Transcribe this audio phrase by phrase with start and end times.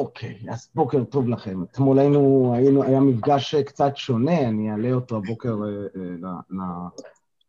[0.00, 1.62] אוקיי, אז בוקר טוב לכם.
[1.62, 6.36] אתמול היינו, היינו, היה מפגש קצת שונה, אני אעלה אותו הבוקר אה, אה,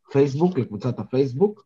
[0.08, 1.64] לפייסבוק, לקבוצת הפייסבוק,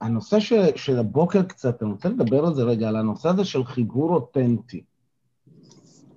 [0.00, 3.64] והנושא של, של הבוקר קצת, אני רוצה לדבר על זה רגע, על הנושא הזה של
[3.64, 4.84] חיבור אותנטי.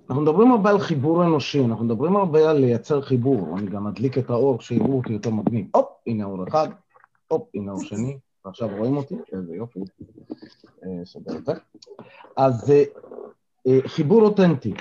[0.08, 4.18] אנחנו מדברים הרבה על חיבור אנושי, אנחנו מדברים הרבה על לייצר חיבור, אני גם אדליק
[4.18, 5.66] את האור שיראו אותי יותר מגניב.
[5.74, 6.68] הופ, הנה אור אחד,
[7.28, 8.18] הופ, הנה אור שני.
[8.44, 9.14] ועכשיו רואים אותי?
[9.32, 9.80] איזה יופי.
[10.84, 11.52] אה, סדר את זה.
[12.36, 12.84] אז אה,
[13.66, 14.74] אה, חיבור אותנטי.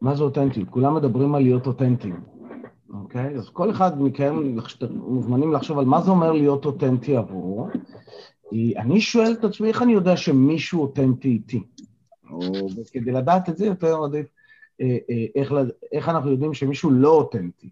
[0.00, 0.64] מה זה אותנטי?
[0.70, 2.20] כולם מדברים על להיות אותנטיים,
[2.94, 3.36] אוקיי?
[3.36, 4.54] אז כל אחד מכם
[4.90, 7.68] מוזמנים לחשוב על מה זה אומר להיות אותנטי עבורו.
[8.76, 11.62] אני שואל את עצמי, איך אני יודע שמישהו אותנטי איתי?
[12.30, 12.40] או
[12.92, 14.26] כדי לדעת את זה יותר עדיף,
[15.34, 15.52] איך,
[15.92, 17.70] איך אנחנו יודעים שמישהו לא אותנטי.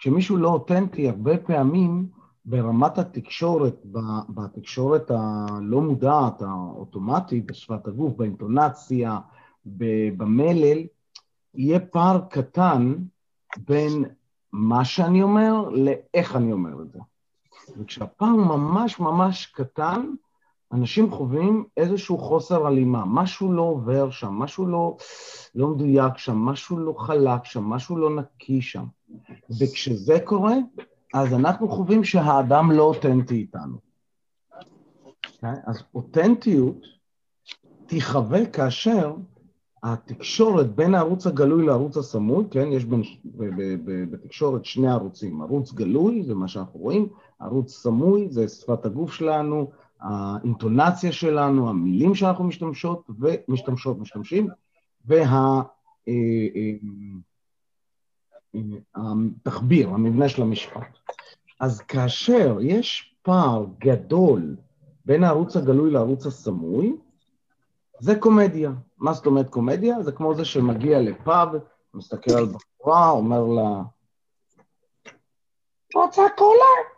[0.00, 2.08] כשמישהו לא אותנטי, הרבה פעמים
[2.44, 3.86] ברמת התקשורת,
[4.28, 9.18] בתקשורת הלא מודעת, האוטומטית, בשפת הגוף, באינטונציה,
[10.16, 10.78] במלל,
[11.54, 12.94] יהיה פער קטן
[13.56, 14.04] בין
[14.52, 16.98] מה שאני אומר לאיך אני אומר את זה.
[17.78, 20.06] וכשהפער ממש ממש קטן,
[20.72, 24.96] אנשים חווים איזשהו חוסר הלימה, משהו לא עובר שם, משהו לא,
[25.54, 28.84] לא מדויק שם, משהו לא חלק שם, משהו לא נקי שם.
[29.60, 30.54] וכשזה קורה,
[31.14, 33.76] אז אנחנו חווים שהאדם לא אותנטי איתנו.
[33.76, 34.64] Okay?
[35.04, 35.54] אוקיי?
[35.66, 36.86] אז אותנטיות
[37.86, 39.14] תיחווה כאשר
[39.82, 45.42] התקשורת בין הערוץ הגלוי לערוץ הסמוי, כן, יש בין, ב, ב, ב, בתקשורת שני ערוצים,
[45.42, 47.08] ערוץ גלוי זה מה שאנחנו רואים,
[47.40, 54.48] ערוץ סמוי זה שפת הגוף שלנו, האינטונציה שלנו, המילים שאנחנו משתמשות ומשתמשות, משתמשים,
[55.04, 55.62] וה...
[56.08, 56.12] אה,
[56.56, 56.72] אה,
[58.94, 60.98] התחביר, המבנה של המשפט.
[61.60, 64.56] אז כאשר יש פער גדול
[65.04, 66.96] בין הערוץ הגלוי לערוץ הסמוי,
[68.00, 68.70] זה קומדיה.
[68.98, 70.02] מה זאת אומרת קומדיה?
[70.02, 71.48] זה כמו זה שמגיע לפאב,
[71.94, 73.82] מסתכל על בחורה, אומר לה,
[75.94, 76.89] רוצה קולה?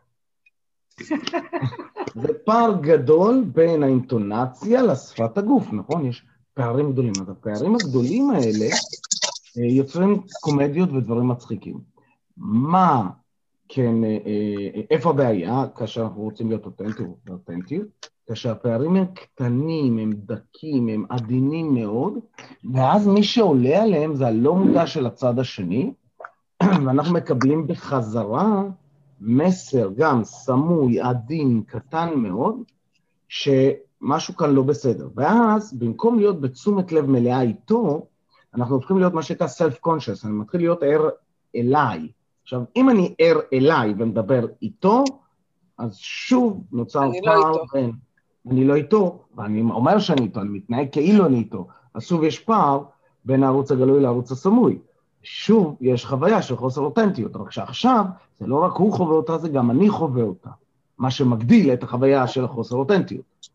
[2.15, 6.07] זה פער גדול בין האינטונציה לשפת הגוף, נכון?
[6.07, 7.13] יש פערים גדולים.
[7.21, 8.67] אז הפערים הגדולים האלה
[9.59, 11.79] אה, יוצרים קומדיות ודברים מצחיקים.
[12.37, 13.11] מה
[13.69, 16.67] כן, אה, אה, איפה הבעיה כאשר אנחנו רוצים להיות
[17.29, 18.07] אותנטיות?
[18.29, 22.15] כאשר הפערים הם קטנים, הם דקים, הם עדינים מאוד,
[22.75, 25.93] ואז מי שעולה עליהם זה הלא מודע של הצד השני,
[26.87, 28.63] ואנחנו מקבלים בחזרה
[29.25, 32.57] מסר גם סמוי, עדין, קטן מאוד,
[33.29, 35.09] שמשהו כאן לא בסדר.
[35.15, 38.07] ואז, במקום להיות בתשומת לב מלאה איתו,
[38.55, 41.09] אנחנו הופכים להיות מה שנקרא self-conscious, אני מתחיל להיות ער
[41.57, 42.09] אליי.
[42.43, 45.05] עכשיו, אם אני ער אליי ומדבר איתו,
[45.79, 47.93] אז שוב נוצר לא פער לא בין...
[48.51, 51.67] אני לא איתו, ואני אומר שאני איתו, אני מתנהג כאילו אני איתו.
[51.95, 52.83] אז שוב יש פער
[53.25, 54.79] בין הערוץ הגלוי לערוץ הסמוי.
[55.23, 58.05] שוב, יש חוויה של חוסר אותנטיות, רק שעכשיו,
[58.41, 60.51] זה לא רק הוא חווה אותה, זה גם אני חווה אותה.
[60.99, 63.49] מה שמגדיל את החוויה של החוסר אותנטיות.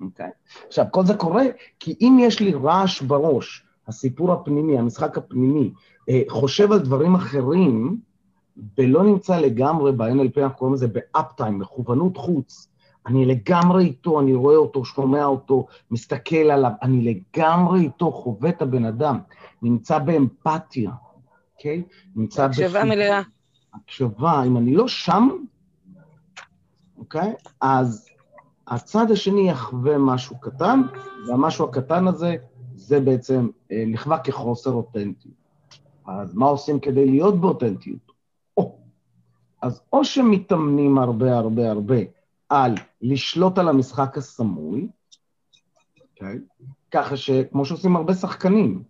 [0.00, 0.26] אוקיי?
[0.26, 0.66] Okay?
[0.66, 1.44] עכשיו, כל זה קורה
[1.80, 5.72] כי אם יש לי רעש בראש, הסיפור הפנימי, המשחק הפנימי,
[6.08, 7.98] אה, חושב על דברים אחרים,
[8.78, 12.68] ולא נמצא לגמרי ב-NLP, אנחנו קוראים לזה באפטיים, מכוונות חוץ.
[13.06, 18.62] אני לגמרי איתו, אני רואה אותו, שומע אותו, מסתכל עליו, אני לגמרי איתו, חווה את
[18.62, 19.18] הבן אדם,
[19.62, 20.90] נמצא באמפתיה,
[21.56, 21.82] אוקיי?
[21.86, 21.92] Okay?
[22.16, 22.44] נמצא...
[22.44, 23.22] הקשבה מלאה.
[23.74, 25.28] הקשבה, אם אני לא שם,
[26.98, 27.32] אוקיי?
[27.32, 27.48] Okay?
[27.60, 28.08] אז
[28.66, 30.80] הצד השני יחווה משהו קטן,
[31.28, 32.36] והמשהו הקטן הזה
[32.74, 35.34] זה בעצם אה, נחווה כחוסר אותנטיות.
[36.06, 38.12] אז מה עושים כדי להיות באותנטיות?
[38.56, 38.78] או,
[39.62, 41.96] אז או שמתאמנים הרבה הרבה הרבה
[42.48, 46.02] על לשלוט על המשחק הסמוי, okay?
[46.02, 46.38] אוקיי?
[46.90, 48.82] ככה שכמו שעושים הרבה שחקנים,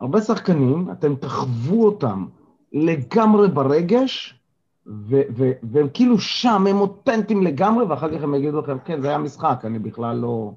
[0.00, 2.26] הרבה שחקנים, אתם תחוו אותם
[2.72, 4.40] לגמרי ברגש,
[5.62, 9.60] והם כאילו שם, הם אותנטיים לגמרי, ואחר כך הם יגידו לכם, כן, זה היה משחק,
[9.64, 10.52] אני בכלל לא...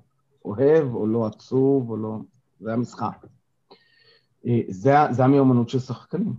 [0.46, 2.18] אוהב או לא עצוב או לא...
[2.60, 3.26] זה המשחק.
[4.46, 6.34] אה, זה, זה המיומנות של שחקנים.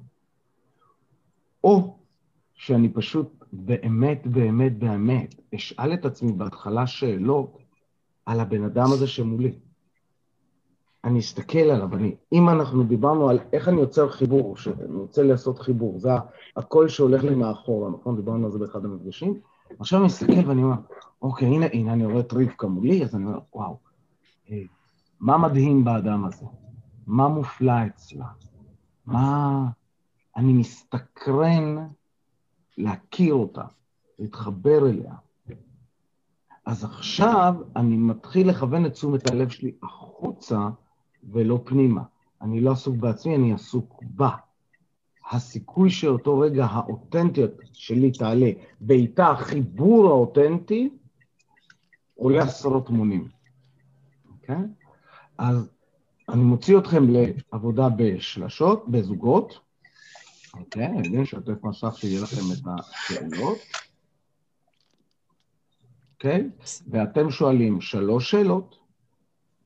[1.65, 1.97] או
[2.55, 7.59] שאני פשוט באמת, באמת, באמת אשאל את עצמי בהתחלה שאלות
[8.27, 9.53] על הבן אדם הזה שמולי.
[11.05, 15.59] אני אסתכל עליו, אני, אם אנחנו דיברנו על איך אני יוצר חיבור, שאני רוצה לעשות
[15.59, 16.11] חיבור, זה
[16.57, 18.17] הקול שהולך לי מאחורה, נכון?
[18.17, 19.41] דיברנו על זה באחד המפגשים.
[19.79, 20.77] עכשיו אני מסתכל ואני אומר,
[21.23, 23.79] אוקיי, הנה, הנה אני רואה את רבקה מולי, אז אני אומר, וואו,
[25.21, 26.47] מה מדהים באדם הזה?
[27.07, 28.27] מה מופלא אצלה?
[29.07, 29.65] מה...
[30.37, 31.87] אני מסתקרן
[32.79, 33.65] להכיר אותה,
[34.19, 35.15] להתחבר אליה.
[36.67, 40.69] אז עכשיו אני מתחיל לכוון את תשומת הלב שלי החוצה
[41.33, 42.03] ולא פנימה.
[42.43, 44.31] אני לא עסוק בעצמי, אני עסוק בה.
[45.31, 48.51] הסיכוי שאותו רגע האותנטיות שלי תעלה,
[48.81, 50.91] ואיתה החיבור האותנטי,
[52.15, 53.29] עולה עשרות מונים.
[54.31, 54.57] אוקיי?
[54.57, 54.85] Okay?
[55.39, 55.71] אז
[56.29, 59.59] אני מוציא אתכם לעבודה בשלשות, בזוגות.
[60.59, 63.59] אוקיי, okay, אני אשתף מסך שיהיה לכם את השאלות.
[66.13, 66.51] אוקיי?
[66.91, 68.77] ואתם שואלים שלוש שאלות.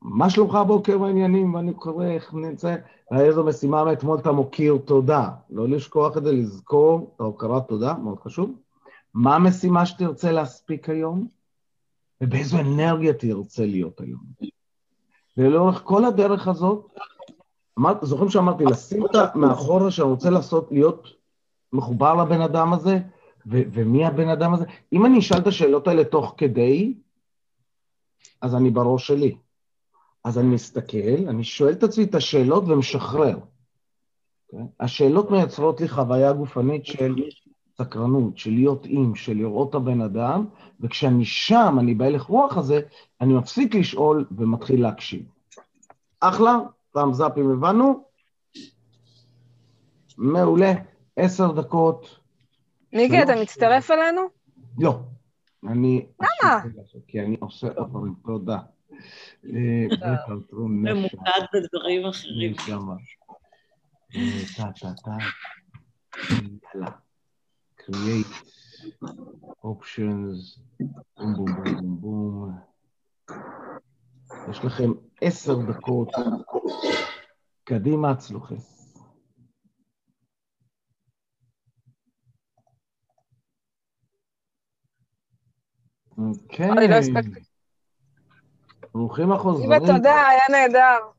[0.02, 1.54] מה שלומך הבוקר בעניינים?
[1.54, 2.76] ואני קורא איך נמצא,
[3.12, 5.30] איזו משימה מאתמול אתה מוקיר תודה.
[5.50, 8.50] לא לשכוח את זה, לזכור את ההוקרת תודה, מאוד חשוב.
[9.14, 11.28] מה המשימה שתרצה להספיק היום?
[12.20, 14.20] ובאיזו אנרגיה תרצה להיות היום.
[15.36, 16.92] ולאורך כל הדרך הזאת,
[17.78, 21.08] אמר, זוכרים שאמרתי, לשים את מאחורה שאני רוצה לעשות, להיות
[21.72, 22.98] מחובר לבן אדם הזה,
[23.46, 24.64] ו- ומי הבן אדם הזה?
[24.92, 26.94] אם אני אשאל את השאלות האלה תוך כדי,
[28.42, 29.36] אז אני בראש שלי.
[30.24, 33.36] אז אני מסתכל, אני שואל את עצמי את השאלות ומשחרר.
[33.36, 33.40] Okay?
[34.52, 34.66] אוקיי?
[34.80, 37.14] השאלות מייצרות לי חוויה גופנית של
[37.78, 40.46] סקרנות, של להיות עם, של לראות את הבן אדם,
[40.80, 42.80] וכשאני שם, אני בהלך רוח הזה,
[43.20, 45.22] אני מפסיק לשאול ומתחיל להקשיב.
[46.20, 46.58] אחלה,
[46.92, 48.04] פעם זאפים הבנו.
[50.18, 50.72] מעולה,
[51.16, 52.18] עשר דקות.
[52.92, 54.20] מיקי, אתה מצטרף אלינו?
[54.78, 55.00] לא.
[55.68, 56.06] אני...
[56.20, 56.60] למה?
[57.08, 58.58] כי אני עושה דברים, תודה.
[59.44, 59.86] אה,
[60.52, 62.54] ממוקד בדברים אחרים.
[64.16, 65.16] אה, טה טה טה.
[66.74, 66.90] יאללה.
[67.88, 68.34] create
[69.64, 70.60] options,
[71.16, 72.58] בום בום בום בום בום.
[74.50, 76.08] יש לכם עשר דקות.
[77.64, 78.78] קדימה, צלוחס.
[86.18, 86.68] אוקיי.
[86.68, 86.74] לא.
[88.94, 89.78] ברוכים החוזרים.
[89.86, 91.17] תודה, היה נהדר.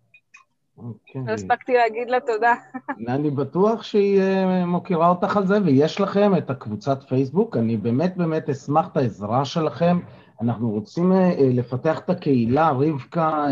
[0.84, 1.22] אוקיי.
[1.26, 2.54] לא הספקתי להגיד לה תודה.
[3.16, 7.58] אני בטוח שהיא אה, מוקירה אותך על זה, ויש לכם את הקבוצת פייסבוק.
[7.58, 10.00] אני באמת באמת אשמח את העזרה שלכם.
[10.42, 12.70] אנחנו רוצים אה, אה, לפתח את הקהילה.
[12.70, 13.46] רבקה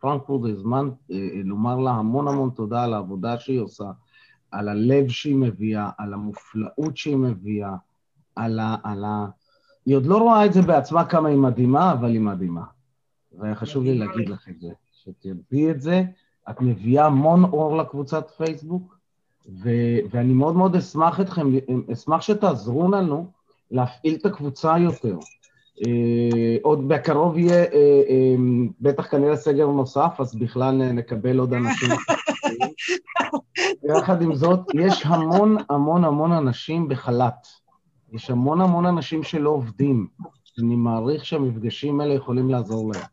[0.00, 0.90] פרנקפורט, הזמן
[1.44, 3.84] לומר לה המון המון תודה על העבודה שהיא עושה,
[4.50, 7.74] על הלב שהיא מביאה, על המופלאות שהיא מביאה,
[8.36, 8.76] על ה...
[8.82, 9.26] על ה...
[9.86, 12.62] היא עוד לא רואה את זה בעצמה כמה היא מדהימה, אבל היא מדהימה.
[13.38, 16.02] והיה חשוב לי להגיד לך את זה, שתדעי את זה.
[16.50, 18.96] את מביאה המון אור לקבוצת פייסבוק,
[19.62, 21.52] ו- ואני מאוד מאוד אשמח אתכם,
[21.92, 23.30] אשמח שתעזרו לנו
[23.70, 25.18] להפעיל את הקבוצה יותר.
[25.76, 31.90] Uh, עוד בקרוב יהיה, uh, uh, בטח כנראה סגר נוסף, אז בכלל נקבל עוד אנשים.
[33.84, 37.46] יחד עם זאת, יש המון המון המון אנשים בחל"ת.
[38.12, 40.06] יש המון המון אנשים שלא עובדים.
[40.58, 43.04] אני מעריך שהמפגשים האלה יכולים לעזור להם.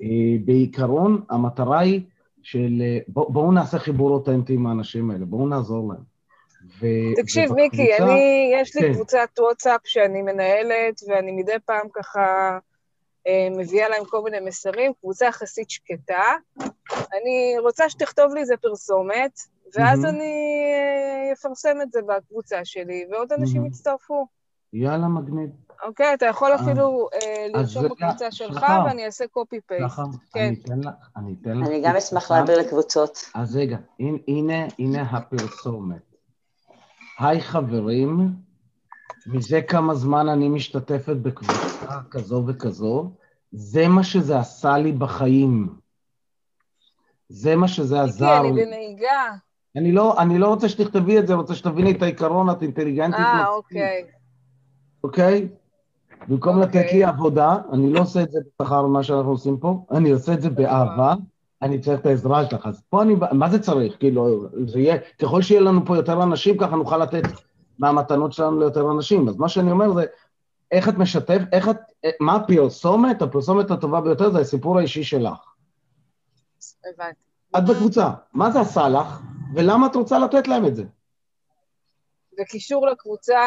[0.00, 2.00] Uh, בעיקרון, המטרה היא
[2.42, 6.12] של בוא, בואו נעשה חיבור אותנטי עם האנשים האלה, בואו נעזור להם.
[6.80, 6.86] ו,
[7.16, 8.94] תקשיב, ובקבוצה, מיקי, אני, יש לי כן.
[8.94, 12.58] קבוצת וואטסאפ שאני מנהלת, ואני מדי פעם ככה
[13.26, 16.22] אה, מביאה להם כל מיני מסרים, קבוצה יחסית שקטה.
[16.90, 19.38] אני רוצה שתכתוב לי איזה פרסומת,
[19.74, 20.08] ואז mm-hmm.
[20.08, 20.62] אני
[21.28, 23.66] אה, אפרסם את זה בקבוצה שלי, ועוד אנשים mm-hmm.
[23.66, 24.26] יצטרפו.
[24.72, 25.50] יאללה, מגניב.
[25.82, 30.00] אוקיי, אתה יכול אפילו אה, לרשום בקבוצה שלך, ואני אעשה קופי פייסט.
[30.32, 30.40] כן.
[30.40, 31.68] אני אתן לך, אני אתן לך...
[31.68, 33.18] אני גם אשמח להעביר לקבוצות.
[33.34, 33.76] אז רגע,
[34.28, 36.02] הנה, הנה הפרסומת.
[37.18, 38.28] היי חברים,
[39.26, 43.10] מזה כמה זמן אני משתתפת בקבוצה כזו וכזו,
[43.52, 45.68] זה מה שזה עשה לי בחיים.
[47.28, 48.48] זה מה שזה עזר לי.
[48.48, 49.30] אני בנהיגה.
[49.76, 53.20] אני לא, אני לא רוצה שתכתבי את זה, אני רוצה שתביני את העיקרון, את אינטליגנטית.
[53.20, 54.04] אה, אוקיי.
[55.04, 55.48] אוקיי?
[56.28, 56.62] במקום okay.
[56.62, 57.04] לתת לי אוקיי.
[57.04, 60.50] עבודה, אני לא עושה את זה בשכר מה שאנחנו עושים פה, אני עושה את זה
[60.50, 61.14] באהבה,
[61.62, 62.66] אני צריך את העזרה שלך.
[62.66, 63.96] אז פה אני, מה זה צריך?
[63.98, 67.22] כאילו, זה יהיה, ככל שיהיה לנו פה יותר אנשים, ככה נוכל לתת
[67.78, 69.28] מהמתנות שלנו ליותר אנשים.
[69.28, 70.04] אז מה שאני אומר זה,
[70.72, 71.76] איך את משתף, איך את,
[72.20, 73.22] מה הפרסומת?
[73.22, 75.38] הפרסומת הטובה ביותר זה הסיפור האישי שלך.
[76.94, 77.18] הבנתי.
[77.58, 79.20] את בקבוצה, מה זה עשה לך,
[79.54, 80.84] ולמה את רוצה לתת להם את זה?
[82.36, 83.40] זה קישור לקבוצה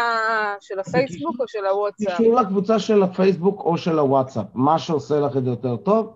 [0.60, 2.18] של הפייסבוק או של הוואטסאפ?
[2.18, 6.14] קישור לקבוצה של הפייסבוק או של הוואטסאפ, מה שעושה לך את זה יותר טוב,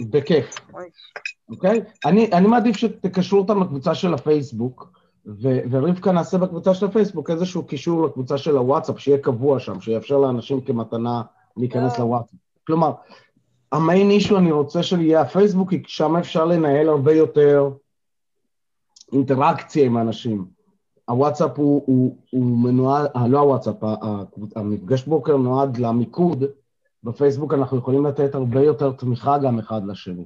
[0.00, 0.54] ובכיף,
[1.50, 1.80] אוקיי?
[2.04, 4.92] אני, אני מעדיף שתקשרו אותם לקבוצה של הפייסבוק,
[5.26, 10.18] ו- ורבקה נעשה בקבוצה של הפייסבוק איזשהו קישור לקבוצה של הוואטסאפ, שיהיה קבוע שם, שיאפשר
[10.18, 11.22] לאנשים כמתנה
[11.56, 11.98] להיכנס.
[11.98, 12.38] לוואטסאפ.
[12.66, 12.92] כלומר,
[13.72, 17.70] המיין אישו אני רוצה שיהיה הפייסבוק, כי שם אפשר לנהל הרבה יותר
[19.12, 20.46] אינטראקציה עם האנשים.
[21.08, 23.76] הוואטסאפ הוא, הוא, הוא מנוהל, לא הוואטסאפ,
[24.56, 26.44] המפגש בוקר נועד למיקוד,
[27.04, 30.24] בפייסבוק אנחנו יכולים לתת הרבה יותר תמיכה גם אחד לשני.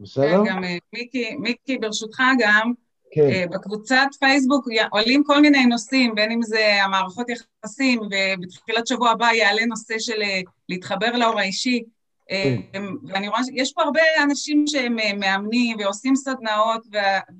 [0.00, 0.44] בסדר?
[0.44, 2.72] כן, גם אה, מיקי, מיקי, ברשותך גם,
[3.10, 3.28] כן.
[3.28, 9.26] אה, בקבוצת פייסבוק עולים כל מיני נושאים, בין אם זה המערכות יחסים, ובתחילת שבוע הבא
[9.26, 11.82] יעלה נושא של אה, להתחבר לאור האישי.
[12.28, 12.82] כן.
[13.08, 16.86] ואני רואה שיש פה הרבה אנשים שהם מאמנים ועושים סדנאות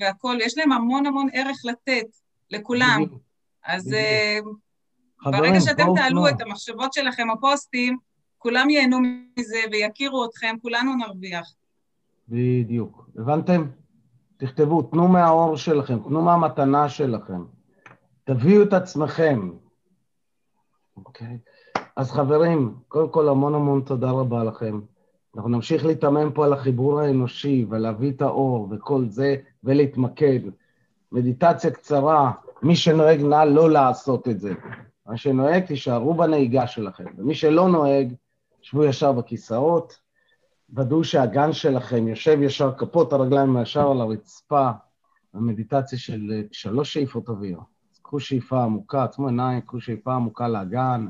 [0.00, 2.06] והכול, יש להם המון המון ערך לתת
[2.50, 3.04] לכולם.
[3.64, 3.94] אז
[5.24, 7.96] ברגע שאתם תעלו את המחשבות שלכם, הפוסטים,
[8.38, 8.98] כולם ייהנו
[9.38, 11.54] מזה ויכירו אתכם, כולנו נרוויח.
[12.28, 13.08] בדיוק.
[13.18, 13.66] הבנתם?
[14.36, 17.44] תכתבו, תנו מהאור שלכם, תנו מהמתנה שלכם.
[18.24, 19.50] תביאו את עצמכם.
[20.96, 21.38] אוקיי?
[21.96, 24.80] אז חברים, קודם כל המון המון תודה רבה לכם.
[25.36, 30.40] אנחנו נמשיך להתאמן פה על החיבור האנושי ולהביא את האור וכל זה, ולהתמקד.
[31.12, 32.32] מדיטציה קצרה,
[32.62, 34.54] מי שנוהג נא לא לעשות את זה.
[35.06, 37.04] מי שנוהג, תישארו בנהיגה שלכם.
[37.18, 38.14] ומי שלא נוהג,
[38.62, 39.98] שבו ישר בכיסאות,
[40.76, 44.70] ודאו שהגן שלכם יושב ישר, כפות הרגליים ישר על הרצפה,
[45.34, 47.58] במדיטציה של שלוש שאיפות אוויר.
[48.02, 51.06] קחו שאיפה עמוקה, עצמו עיניים, קחו שאיפה עמוקה לאגן.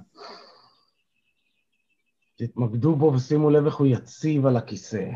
[2.36, 5.10] תתמקדו בו ושימו לב איך הוא יציב על הכיסא.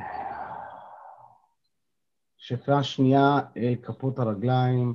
[2.36, 4.94] שאיפה שנייה אל כפות הרגליים.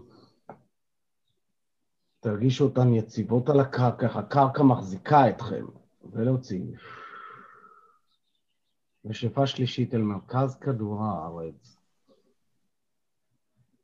[2.19, 5.65] תרגישו אותן יציבות על הקרקע, הקרקע מחזיקה אתכם,
[6.11, 6.63] ולהוציא.
[9.05, 11.77] ושאיפה שלישית אל מרכז כדור הארץ.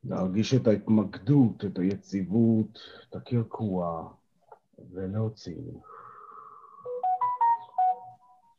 [0.04, 2.80] להרגיש את ההתמקדות, את היציבות,
[3.10, 4.14] את הקרקוע,
[4.94, 5.62] ולהוציא.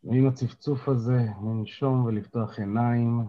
[0.05, 3.25] ועם הצפצוף הזה, לנשום ולפתוח עיניים.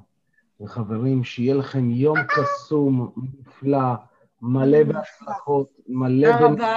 [0.61, 3.93] וחברים, שיהיה לכם יום קסום, נפלא,
[4.41, 6.31] מלא בהצלחות, מלא...
[6.31, 6.75] תודה רבה.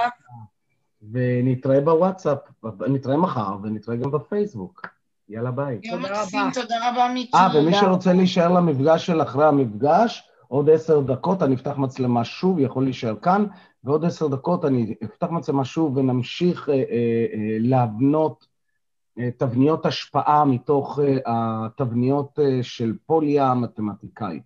[1.11, 2.37] ונתראה בוואטסאפ,
[2.87, 4.87] נתראה מחר, ונתראה גם בפייסבוק.
[5.29, 5.79] יאללה ביי.
[5.83, 7.37] יום מקסים, תודה רבה, מיקי.
[7.37, 12.59] אה, ומי שרוצה להישאר למפגש של אחרי המפגש, עוד עשר דקות אני אפתח מצלמה שוב,
[12.59, 13.45] יכול להישאר כאן,
[13.83, 18.45] ועוד עשר דקות אני אפתח מצלמה שוב ונמשיך אה, אה, אה, להבנות
[19.37, 24.39] תבניות השפעה מתוך אה, התבניות אה, של פוליה המתמטיקאי.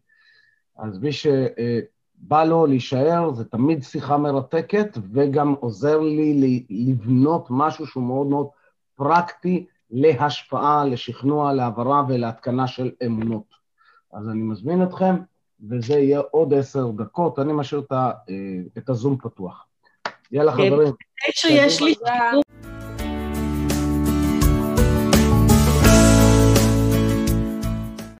[0.78, 8.04] אז מי שבא לו להישאר, זה תמיד שיחה מרתקת, וגם עוזר לי לבנות משהו שהוא
[8.04, 8.48] מאוד מאוד
[8.96, 13.60] פרקטי להשפעה, לשכנוע, להעברה ולהתקנה של אמונות.
[14.14, 15.16] אז אני מזמין אתכם,
[15.70, 17.82] וזה יהיה עוד עשר דקות, אני משאיר
[18.78, 19.66] את הזום פתוח.
[20.32, 20.70] יאללה, כן.
[20.70, 20.94] חברים.
[21.32, 21.96] שיש לי...